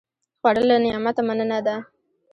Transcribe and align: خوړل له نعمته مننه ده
خوړل 0.39 0.65
له 0.69 0.77
نعمته 0.85 1.21
مننه 1.27 1.59
ده 1.65 1.75